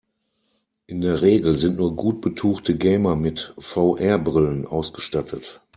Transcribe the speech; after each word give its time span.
In 0.87 1.01
der 1.01 1.21
Regel 1.21 1.59
sind 1.59 1.77
nur 1.77 1.95
gut 1.95 2.21
betuchte 2.21 2.75
Gamer 2.75 3.15
mit 3.15 3.53
VR-Brillen 3.59 4.65
ausgestattet. 4.65 5.61